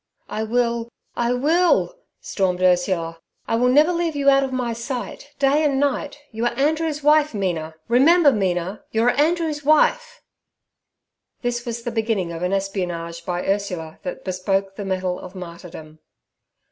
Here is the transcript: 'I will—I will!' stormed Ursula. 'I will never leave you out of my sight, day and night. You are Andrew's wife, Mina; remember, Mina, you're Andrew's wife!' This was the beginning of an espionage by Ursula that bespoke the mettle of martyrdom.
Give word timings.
'I 0.29 0.43
will—I 0.45 1.33
will!' 1.33 1.93
stormed 2.21 2.59
Ursula. 2.59 3.19
'I 3.47 3.55
will 3.57 3.67
never 3.69 3.93
leave 3.93 4.15
you 4.15 4.31
out 4.31 4.43
of 4.43 4.51
my 4.51 4.73
sight, 4.73 5.29
day 5.37 5.63
and 5.63 5.79
night. 5.79 6.17
You 6.31 6.45
are 6.45 6.53
Andrew's 6.57 7.03
wife, 7.03 7.35
Mina; 7.35 7.75
remember, 7.87 8.31
Mina, 8.31 8.83
you're 8.89 9.11
Andrew's 9.11 9.63
wife!' 9.63 10.23
This 11.43 11.67
was 11.67 11.83
the 11.83 11.91
beginning 11.91 12.31
of 12.31 12.41
an 12.41 12.51
espionage 12.51 13.23
by 13.27 13.45
Ursula 13.45 13.99
that 14.01 14.25
bespoke 14.25 14.75
the 14.75 14.85
mettle 14.85 15.19
of 15.19 15.35
martyrdom. 15.35 15.99